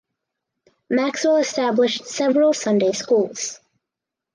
[0.89, 3.59] Maxwell established several Sunday Schools.